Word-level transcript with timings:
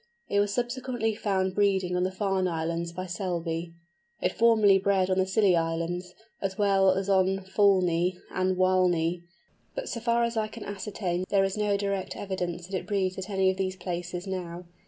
It 0.27 0.39
was 0.39 0.51
subsequently 0.51 1.13
found 1.13 1.53
breeding 1.53 1.95
on 1.95 2.01
the 2.01 2.11
Farne 2.11 2.47
Islands 2.47 2.91
by 2.91 3.05
Selby; 3.05 3.71
it 4.19 4.31
formerly 4.31 4.79
bred 4.79 5.11
on 5.11 5.19
the 5.19 5.27
Scilly 5.27 5.55
Islands, 5.55 6.15
as 6.41 6.57
well 6.57 6.89
as 6.93 7.07
on 7.07 7.41
Foulney 7.45 8.17
and 8.31 8.57
Walney; 8.57 9.21
but 9.75 9.87
so 9.87 9.99
far 9.99 10.23
as 10.23 10.35
I 10.35 10.47
can 10.47 10.65
ascertain 10.65 11.25
there 11.29 11.43
is 11.43 11.55
no 11.55 11.77
direct 11.77 12.15
evidence 12.15 12.65
that 12.65 12.75
it 12.77 12.87
breeds 12.87 13.19
at 13.19 13.29
any 13.29 13.51
of 13.51 13.57
these 13.57 13.75
places 13.75 14.25
now. 14.25 14.65